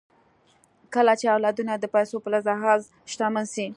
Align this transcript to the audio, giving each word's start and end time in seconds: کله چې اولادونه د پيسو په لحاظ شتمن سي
کله 0.93 1.13
چې 1.19 1.25
اولادونه 1.35 1.73
د 1.77 1.85
پيسو 1.95 2.15
په 2.23 2.29
لحاظ 2.33 2.81
شتمن 3.11 3.45
سي 3.53 3.65